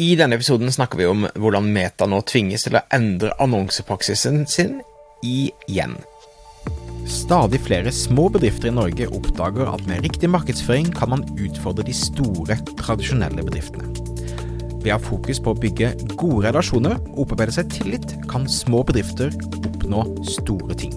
I 0.00 0.14
denne 0.16 0.38
episoden 0.38 0.72
snakker 0.72 0.96
vi 0.96 1.06
om 1.10 1.26
hvordan 1.36 1.66
Meta 1.74 2.06
nå 2.08 2.22
tvinges 2.24 2.62
til 2.64 2.78
å 2.78 2.80
endre 2.96 3.34
annonsepraksisen 3.44 4.46
sin 4.48 4.78
igjen. 5.20 5.98
Stadig 7.04 7.60
flere 7.66 7.92
små 7.92 8.30
bedrifter 8.32 8.70
i 8.70 8.72
Norge 8.78 9.10
oppdager 9.12 9.68
at 9.68 9.84
med 9.90 10.00
riktig 10.06 10.30
markedsføring 10.32 10.88
kan 10.96 11.12
man 11.12 11.26
utfordre 11.36 11.84
de 11.84 11.92
store, 11.92 12.56
tradisjonelle 12.80 13.44
bedriftene. 13.44 13.92
Ved 14.80 14.88
å 14.88 14.96
ha 14.96 15.00
fokus 15.04 15.42
på 15.44 15.52
å 15.52 15.60
bygge 15.66 15.92
gode 16.14 16.46
relasjoner 16.48 16.96
og 17.10 17.26
opparbeide 17.26 17.58
seg 17.58 17.68
tillit, 17.74 18.14
kan 18.30 18.48
små 18.48 18.80
bedrifter 18.88 19.36
oppnå 19.60 20.06
store 20.32 20.80
ting. 20.80 20.96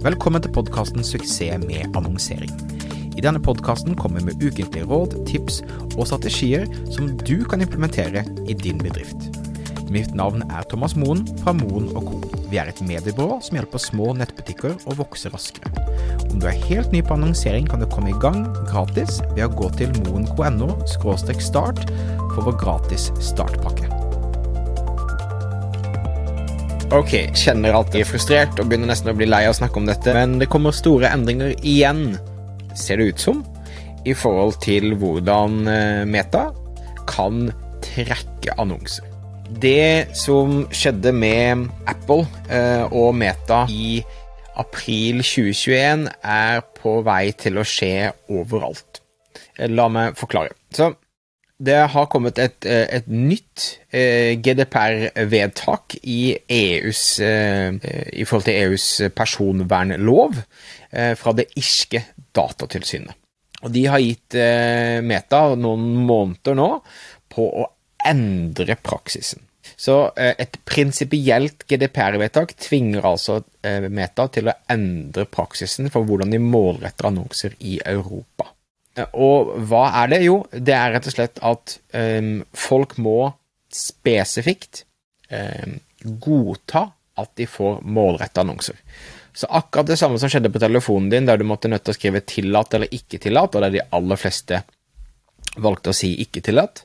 Velkommen 0.00 0.40
til 0.40 0.56
podkasten 0.56 1.04
'Suksess 1.04 1.60
med 1.68 1.92
annonsering'. 1.92 2.73
I 3.14 3.22
denne 3.22 3.42
podkasten 3.42 3.94
kommer 3.98 4.20
vi 4.20 4.32
med 4.32 4.42
ukentlige 4.42 4.88
råd, 4.90 5.14
tips 5.28 5.62
og 5.94 6.08
strategier 6.10 6.66
som 6.90 7.12
du 7.22 7.44
kan 7.46 7.62
implementere 7.62 8.24
i 8.48 8.56
din 8.58 8.80
bedrift. 8.82 9.30
Mitt 9.94 10.14
navn 10.16 10.42
er 10.48 10.64
Thomas 10.66 10.96
Moen 10.98 11.22
fra 11.42 11.52
Moen 11.54 11.90
Co. 11.94 12.18
Vi 12.50 12.58
er 12.58 12.70
et 12.70 12.80
mediebyrå 12.82 13.38
som 13.44 13.58
hjelper 13.58 13.82
små 13.82 14.10
nettbutikker 14.18 14.74
å 14.90 14.96
vokse 14.98 15.30
raskere. 15.30 15.70
Om 16.32 16.40
du 16.42 16.48
er 16.50 16.62
helt 16.66 16.90
ny 16.94 17.02
på 17.04 17.14
annonsering, 17.14 17.68
kan 17.70 17.82
du 17.82 17.86
komme 17.90 18.10
i 18.10 18.18
gang 18.22 18.42
gratis 18.66 19.20
ved 19.36 19.44
å 19.46 19.52
gå 19.54 19.70
til 19.78 19.94
moen.no 20.02 20.72
start 21.38 21.84
for 22.34 22.48
vår 22.48 22.58
gratis 22.58 23.12
startpakke. 23.22 23.90
Ok, 26.94 27.14
kjenner 27.34 27.74
at 27.74 27.94
jeg 27.94 28.04
er 28.04 28.10
frustrert 28.10 28.58
og 28.58 28.68
begynner 28.70 28.90
nesten 28.90 29.10
å 29.10 29.16
bli 29.18 29.26
lei 29.26 29.46
av 29.46 29.54
å 29.54 29.58
snakke 29.58 29.80
om 29.80 29.86
dette, 29.88 30.14
men 30.14 30.38
det 30.42 30.50
kommer 30.50 30.74
store 30.74 31.10
endringer 31.10 31.54
igjen 31.62 32.16
ser 32.78 33.00
det 33.00 33.14
ut 33.14 33.24
som, 33.26 33.42
i 34.04 34.14
forhold 34.16 34.58
til 34.64 34.94
hvordan 35.00 35.64
eh, 35.70 36.04
Meta 36.08 36.48
kan 37.08 37.48
trekke 37.84 38.56
annonser. 38.60 39.06
Det 39.60 40.16
som 40.16 40.64
skjedde 40.74 41.12
med 41.14 41.68
Apple 41.88 42.24
eh, 42.50 42.84
og 42.90 43.14
Meta 43.16 43.64
i 43.70 44.02
april 44.56 45.22
2021, 45.22 46.08
er 46.22 46.60
på 46.78 46.98
vei 47.06 47.32
til 47.38 47.58
å 47.58 47.66
skje 47.66 48.12
overalt. 48.32 49.00
Eh, 49.58 49.70
la 49.70 49.88
meg 49.92 50.18
forklare. 50.18 50.54
Så 50.74 50.92
det 51.62 51.76
har 51.94 52.10
kommet 52.10 52.40
et, 52.42 52.66
et 52.66 53.06
nytt 53.06 53.78
GDPR-vedtak 53.94 55.94
i, 56.02 56.34
i 56.34 58.26
forhold 58.26 58.48
til 58.48 58.58
EUs 58.58 58.88
personvernlov 59.14 60.40
fra 60.90 61.34
det 61.38 61.46
irske 61.60 62.02
Datatilsynet. 62.34 63.14
Og 63.64 63.72
de 63.72 63.86
har 63.88 64.02
gitt 64.02 64.36
eh, 64.36 65.00
Meta 65.04 65.46
noen 65.56 66.04
måneder 66.04 66.56
nå 66.58 66.68
på 67.32 67.48
å 67.62 67.66
endre 68.04 68.76
praksisen. 68.76 69.40
Så 69.80 69.96
eh, 70.20 70.34
et 70.38 70.58
prinsipielt 70.68 71.64
GDPR-vedtak 71.70 72.52
tvinger 72.60 73.06
altså 73.08 73.40
eh, 73.64 73.88
Meta 73.88 74.28
til 74.32 74.52
å 74.52 74.58
endre 74.70 75.24
praksisen 75.30 75.88
for 75.92 76.06
hvordan 76.08 76.34
de 76.34 76.42
målretter 76.42 77.08
annonser 77.08 77.56
i 77.64 77.78
Europa. 77.80 78.50
Og 78.94 79.54
hva 79.66 79.86
er 80.02 80.12
det? 80.12 80.20
Jo, 80.22 80.36
det 80.52 80.74
er 80.76 80.92
rett 80.94 81.08
og 81.10 81.14
slett 81.16 81.40
at 81.42 81.78
um, 81.98 82.36
folk 82.54 82.94
må 83.02 83.32
spesifikt 83.74 84.84
um, 85.32 85.80
godta 86.22 86.86
at 87.18 87.32
de 87.38 87.46
får 87.50 87.80
målretta 87.82 88.44
annonser. 88.44 88.78
Så 89.34 89.48
akkurat 89.50 89.88
det 89.90 89.98
samme 89.98 90.18
som 90.22 90.30
skjedde 90.30 90.52
på 90.54 90.62
telefonen 90.62 91.10
din, 91.10 91.26
der 91.26 91.40
du 91.40 91.46
måtte 91.46 91.70
nødt 91.70 91.82
til 91.86 91.94
å 91.94 91.98
skrive 91.98 92.22
'tillatt' 92.22 92.74
eller 92.78 92.90
'ikke 92.90 93.18
tillatt', 93.18 93.56
og 93.56 93.66
der 93.66 93.74
de 93.74 93.86
aller 93.90 94.20
fleste 94.20 94.62
valgte 95.58 95.90
å 95.90 95.96
si 95.96 96.14
'ikke 96.14 96.44
tillatt', 96.46 96.84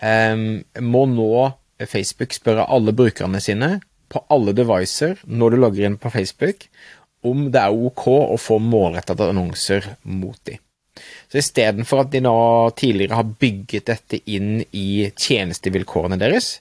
um, 0.00 0.64
må 0.80 1.04
nå 1.06 1.52
Facebook 1.84 2.32
spørre 2.32 2.68
alle 2.68 2.92
brukerne 2.96 3.40
sine 3.40 3.80
på 4.08 4.24
alle 4.30 4.52
devicer 4.56 5.20
når 5.26 5.50
du 5.50 5.56
logger 5.56 5.86
inn 5.86 5.98
på 6.00 6.12
Facebook, 6.12 6.68
om 7.24 7.50
det 7.52 7.60
er 7.60 7.72
ok 7.72 8.06
å 8.08 8.36
få 8.40 8.58
målrettede 8.58 9.28
annonser 9.28 9.96
mot 10.04 10.38
dem. 10.44 10.58
Så 11.32 11.40
istedenfor 11.40 12.04
at 12.04 12.12
de 12.12 12.20
nå 12.24 12.36
tidligere 12.76 13.18
har 13.18 13.36
bygget 13.40 13.88
dette 13.88 14.20
inn 14.28 14.60
i 14.76 15.08
tjenestevilkårene 15.10 16.18
deres, 16.20 16.58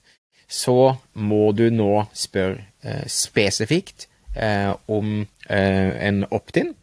så 0.52 0.94
må 1.14 1.52
du 1.56 1.66
nå 1.72 2.06
spørre 2.16 2.62
eh, 2.84 3.04
spesifikt 3.08 4.08
eh, 4.36 4.72
om 4.92 5.22
eh, 5.48 5.92
en 6.08 6.24
opt-in. 6.32 6.74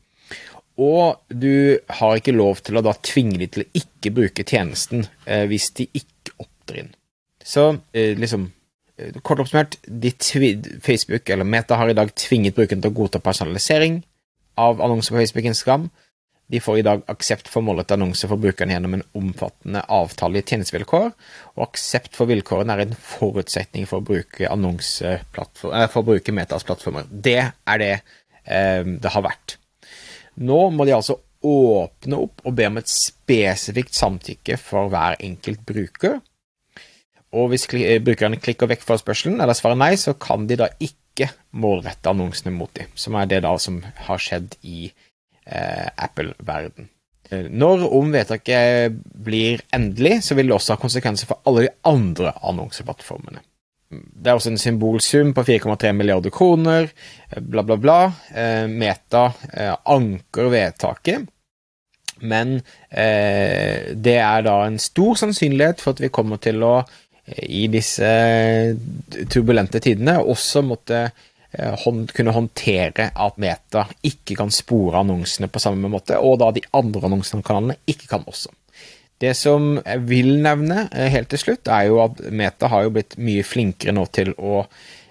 Og 0.78 1.18
du 1.28 1.78
har 1.98 2.18
ikke 2.18 2.36
lov 2.36 2.62
til 2.62 2.78
å 2.78 2.84
da 2.86 2.94
tvinge 3.02 3.40
de 3.40 3.48
til 3.50 3.64
å 3.64 3.70
ikke 3.80 4.12
bruke 4.14 4.46
tjenesten 4.46 5.08
eh, 5.26 5.44
hvis 5.50 5.72
de 5.80 5.88
ikke 5.90 6.36
opptrer 6.38 6.84
inn. 6.84 6.92
Så 7.42 7.64
eh, 7.96 8.14
liksom 8.18 8.46
eh, 9.00 9.16
Kort 9.26 9.42
oppsummert, 9.42 9.78
Facebook 10.84 11.32
eller 11.34 11.48
Meta 11.48 11.80
har 11.80 11.90
i 11.90 11.96
dag 11.98 12.12
tvinget 12.14 12.56
brukeren 12.56 12.84
til 12.84 12.92
å 12.92 12.98
godta 13.00 13.22
personalisering 13.22 14.02
av 14.58 14.80
annonser 14.82 15.14
på 15.14 15.22
Facebook 15.22 15.50
Instagram. 15.50 15.88
De 16.48 16.60
får 16.60 16.78
i 16.78 16.82
dag 16.82 17.02
aksept 17.12 17.48
for 17.52 17.64
målet 17.64 17.92
annonse 17.92 18.28
for 18.28 18.40
brukerne 18.40 18.72
gjennom 18.72 18.94
en 18.96 19.04
omfattende 19.20 19.82
avtale 19.92 20.40
i 20.40 20.46
tjenestevilkår, 20.48 21.10
og 21.58 21.64
aksept 21.66 22.16
for 22.16 22.30
vilkårene 22.30 22.72
er 22.72 22.86
en 22.86 22.94
forutsetning 22.96 23.84
for 23.88 24.00
å 24.00 24.06
bruke, 24.08 24.48
eh, 24.48 25.24
for 25.28 26.00
å 26.00 26.06
bruke 26.06 26.32
Metas 26.32 26.64
plattformer. 26.64 27.04
Det 27.10 27.40
er 27.44 27.82
det 27.82 27.90
eh, 27.92 28.80
det 28.80 29.12
har 29.12 29.26
vært. 29.26 29.58
Nå 30.40 30.70
må 30.72 30.86
de 30.88 30.94
altså 30.96 31.18
åpne 31.44 32.16
opp 32.24 32.40
og 32.46 32.56
be 32.56 32.66
om 32.70 32.80
et 32.80 32.88
spesifikt 32.88 33.94
samtykke 33.94 34.56
for 34.56 34.88
hver 34.88 35.18
enkelt 35.20 35.60
bruker. 35.68 36.16
Og 37.36 37.52
hvis 37.52 37.68
brukerne 37.68 38.40
klikker 38.40 38.70
vekk 38.70 38.86
forespørselen 38.88 39.36
eller 39.36 39.54
svarer 39.54 39.76
nei, 39.76 39.92
så 40.00 40.16
kan 40.16 40.48
de 40.48 40.56
da 40.62 40.70
ikke 40.80 41.28
målrette 41.60 42.08
annonsene 42.08 42.54
mot 42.56 42.72
dem, 42.78 42.88
som 42.96 43.18
er 43.20 43.28
det 43.28 43.42
da 43.44 43.52
som 43.60 43.82
har 44.06 44.22
skjedd 44.22 44.56
i 44.64 44.88
Eh, 44.88 45.07
Apple-verden. 45.48 46.88
Eh, 47.30 47.48
når 47.50 47.84
om 47.92 48.12
vedtaket 48.12 48.96
blir 49.24 49.62
endelig, 49.74 50.22
så 50.24 50.36
vil 50.38 50.48
det 50.48 50.56
også 50.56 50.76
ha 50.76 50.80
konsekvenser 50.80 51.28
for 51.28 51.42
alle 51.48 51.66
de 51.66 51.74
andre 51.88 52.32
annonseplattformene. 52.48 53.42
Det 53.88 54.28
er 54.28 54.36
også 54.36 54.52
en 54.52 54.60
symbolsum 54.60 55.32
på 55.36 55.44
4,3 55.48 55.94
milliarder 55.96 56.32
kroner, 56.32 56.88
eh, 57.30 57.40
bla, 57.40 57.64
bla, 57.64 57.76
bla. 57.76 57.98
Meta 58.68 59.30
anker 59.84 60.50
vedtaket, 60.52 61.28
men 62.20 62.58
det 62.90 64.16
er 64.18 64.40
da 64.42 64.54
en 64.66 64.78
stor 64.82 65.14
sannsynlighet 65.20 65.78
for 65.80 65.94
at 65.94 66.00
vi 66.02 66.10
kommer 66.10 66.40
til 66.42 66.64
å, 66.66 66.72
i 67.46 67.68
disse 67.70 68.08
turbulente 69.30 69.78
tidene, 69.84 70.16
også 70.18 70.64
måtte 70.66 71.04
Eh, 71.06 71.27
kunne 72.12 72.34
håndtere 72.36 73.08
at 73.16 73.38
Meta 73.40 73.86
ikke 74.04 74.36
kan 74.36 74.50
spore 74.52 75.00
annonsene 75.00 75.48
på 75.48 75.62
samme 75.62 75.88
måte, 75.88 76.18
og 76.20 76.38
da 76.42 76.50
de 76.52 76.64
andre 76.76 77.08
annonsekanalene 77.08 77.78
ikke 77.88 78.10
kan 78.10 78.26
også. 78.28 78.52
Det 79.18 79.32
som 79.34 79.78
jeg 79.80 80.04
vil 80.06 80.36
nevne 80.44 80.84
eh, 80.92 81.08
helt 81.10 81.30
til 81.32 81.40
slutt, 81.42 81.70
er 81.72 81.88
jo 81.88 82.02
at 82.04 82.20
Meta 82.30 82.68
har 82.70 82.84
jo 82.84 82.94
blitt 82.94 83.16
mye 83.18 83.46
flinkere 83.46 83.96
nå 83.96 84.06
til 84.14 84.34
å 84.38 84.62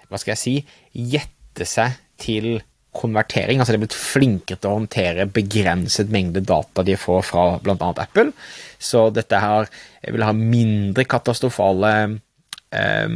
hva 0.08 0.16
skal 0.16 0.32
jeg 0.32 0.40
si, 0.40 0.54
gjette 0.96 1.66
seg 1.68 1.98
til 2.20 2.54
konvertering. 2.96 3.60
Altså 3.60 3.74
de 3.74 3.78
er 3.80 3.84
blitt 3.84 3.98
flinkere 3.98 4.56
til 4.56 4.70
å 4.70 4.78
håndtere 4.78 5.28
begrenset 5.28 6.08
mengde 6.12 6.40
data 6.46 6.84
de 6.86 6.96
får 6.98 7.26
fra 7.28 7.44
bl.a. 7.60 7.90
Apple. 7.92 8.32
Så 8.80 9.08
dette 9.14 9.42
her 9.42 9.68
vil 10.06 10.24
ha 10.24 10.32
mindre 10.32 11.04
katastrofale 11.08 11.92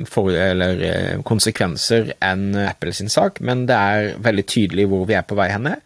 for, 0.08 0.32
eller, 0.32 0.80
eh, 0.86 1.22
konsekvenser 1.28 2.14
enn 2.24 2.54
Apple 2.64 2.94
sin 2.96 3.12
sak, 3.12 3.40
men 3.44 3.66
det 3.68 3.76
er 3.76 4.14
veldig 4.22 4.46
tydelig 4.48 4.86
hvor 4.88 5.04
vi 5.08 5.16
er 5.18 5.26
på 5.28 5.36
vei 5.36 5.50
henne. 5.52 5.76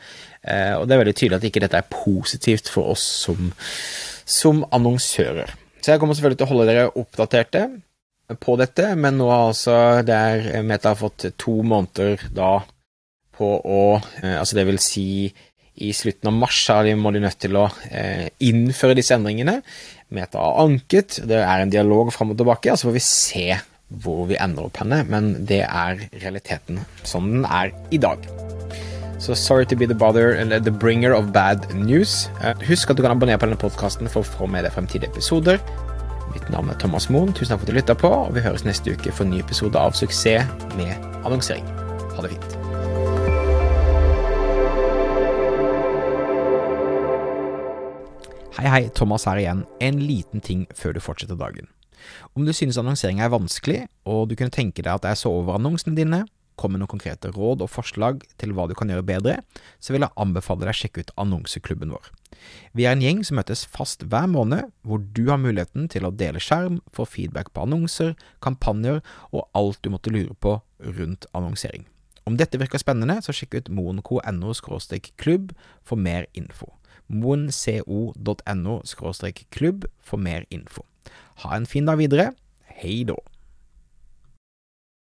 Eh, 0.46 0.74
og 0.78 0.86
det 0.86 0.94
er 0.94 1.02
veldig 1.02 1.16
tydelig 1.18 1.38
at 1.40 1.48
ikke 1.48 1.62
dette 1.64 1.80
er 1.80 1.90
positivt 1.90 2.70
for 2.70 2.92
oss 2.94 3.02
som, 3.26 3.50
som 4.22 4.62
annonsører. 4.70 5.50
Så 5.80 5.92
jeg 5.92 6.02
kommer 6.02 6.18
selvfølgelig 6.18 6.40
til 6.40 6.46
å 6.46 6.52
holde 6.52 6.68
dere 6.70 6.86
oppdaterte 6.94 7.66
på 8.42 8.56
dette, 8.58 8.92
men 8.98 9.18
nå 9.18 9.28
har 9.30 9.48
altså 9.50 9.76
der 10.06 10.62
Meta 10.66 10.92
har 10.94 10.98
fått 10.98 11.28
to 11.38 11.60
måneder 11.66 12.28
da 12.34 12.58
på 13.36 13.50
å 13.60 13.82
eh, 14.22 14.38
Altså 14.38 14.56
det 14.58 14.66
vil 14.68 14.80
si 14.82 15.08
i 15.76 15.92
slutten 15.92 16.30
av 16.30 16.36
mars 16.40 16.62
må 16.96 17.12
de 17.12 17.20
nødt 17.20 17.38
til 17.42 17.56
å 17.60 17.66
innføre 18.40 18.96
disse 18.96 19.14
endringene. 19.16 19.60
Meta 20.08 20.40
har 20.40 20.60
anket, 20.64 21.20
det 21.28 21.42
er 21.42 21.62
en 21.62 21.72
dialog 21.72 22.12
fram 22.14 22.32
og 22.32 22.38
tilbake, 22.40 22.72
og 22.72 22.78
så 22.78 22.88
får 22.88 22.96
vi 22.96 23.04
se 23.04 23.48
hvor 24.02 24.26
vi 24.30 24.38
ender 24.42 24.66
opp 24.66 24.80
henne, 24.82 25.02
men 25.10 25.32
det 25.46 25.62
er 25.66 26.06
realiteten 26.18 26.80
som 27.06 27.28
den 27.30 27.46
er 27.46 27.72
i 27.94 28.00
dag. 28.02 28.26
Så 29.18 29.34
sorry 29.34 29.64
to 29.64 29.76
be 29.76 29.86
the 29.86 29.94
bother, 29.94 30.34
eller 30.34 30.60
the 30.60 30.70
bringer 30.70 31.14
of 31.14 31.32
bad 31.32 31.74
news. 31.74 32.28
Eh, 32.42 32.54
husk 32.68 32.90
at 32.90 32.96
du 32.96 33.02
kan 33.02 33.14
abonnere 33.16 33.38
på 33.40 33.48
denne 33.48 33.60
podkasten 33.60 34.10
for 34.12 34.22
å 34.22 34.28
få 34.28 34.50
med 34.50 34.66
deg 34.66 34.74
fremtidige 34.76 35.10
episoder. 35.14 35.62
Mitt 36.34 36.50
navn 36.52 36.68
er 36.70 36.78
Thomas 36.82 37.08
Moen, 37.08 37.32
tusen 37.32 37.54
takk 37.54 37.62
for 37.62 37.68
at 37.68 37.72
du 37.72 37.78
lytta 37.78 37.96
på, 37.96 38.12
og 38.26 38.36
vi 38.36 38.44
høres 38.44 38.66
neste 38.66 38.92
uke 38.92 39.14
for 39.14 39.24
en 39.24 39.34
ny 39.36 39.40
episode 39.44 39.80
av 39.80 39.96
Suksess 39.96 40.68
med 40.76 40.94
annonsering. 41.24 41.64
Ha 42.12 42.26
det 42.26 42.36
fint. 42.36 42.55
Hei, 48.66 48.80
hei, 48.82 48.86
Thomas 48.90 49.22
her 49.30 49.38
igjen. 49.38 49.60
En 49.78 50.00
liten 50.02 50.40
ting 50.42 50.64
før 50.74 50.96
du 50.96 50.98
fortsetter 50.98 51.36
dagen. 51.38 51.68
Om 52.34 52.48
du 52.48 52.50
synes 52.50 52.74
annonsering 52.80 53.20
er 53.22 53.30
vanskelig, 53.30 53.84
og 54.02 54.24
du 54.26 54.32
kunne 54.34 54.50
tenke 54.50 54.82
deg 54.82 54.88
at 54.90 55.04
jeg 55.06 55.20
så 55.20 55.30
over 55.30 55.54
annonsene 55.54 55.94
dine, 55.94 56.24
kom 56.58 56.72
med 56.74 56.80
noen 56.82 56.90
konkrete 56.90 57.30
råd 57.30 57.60
og 57.62 57.70
forslag 57.70 58.24
til 58.42 58.56
hva 58.56 58.64
du 58.66 58.72
kan 58.74 58.90
gjøre 58.90 59.06
bedre, 59.06 59.36
så 59.78 59.94
vil 59.94 60.02
jeg 60.02 60.18
anbefale 60.18 60.64
deg 60.64 60.72
å 60.72 60.78
sjekke 60.80 61.04
ut 61.04 61.12
annonseklubben 61.22 61.94
vår. 61.94 62.08
Vi 62.74 62.88
er 62.88 62.96
en 62.96 63.04
gjeng 63.06 63.20
som 63.28 63.38
møtes 63.38 63.62
fast 63.70 64.02
hver 64.02 64.26
måned, 64.32 64.72
hvor 64.82 65.04
du 65.14 65.28
har 65.28 65.38
muligheten 65.38 65.86
til 65.94 66.08
å 66.08 66.10
dele 66.10 66.42
skjerm, 66.42 66.80
få 66.90 67.06
feedback 67.06 67.52
på 67.54 67.68
annonser, 67.68 68.16
kampanjer 68.42 68.98
og 69.30 69.46
alt 69.54 69.78
du 69.86 69.92
måtte 69.94 70.10
lure 70.10 70.34
på 70.42 70.56
rundt 70.98 71.30
annonsering. 71.38 71.86
Om 72.26 72.34
dette 72.34 72.58
virker 72.58 72.82
spennende, 72.82 73.20
så 73.22 73.30
sjekk 73.30 73.60
ut 73.60 73.70
moenco.no 73.78 74.50
klubb 75.22 75.54
for 75.86 75.94
mer 75.94 76.26
info. 76.34 76.72
moenco.no 77.06 78.80
klubb 79.50 79.84
for 80.02 80.16
mer 80.18 80.44
info. 80.50 80.82
Ha 81.42 81.56
en 81.56 81.66
fin 81.66 81.86
dag 81.86 81.96
videre. 81.96 82.32
Hei 82.64 83.04
då. 83.04 83.20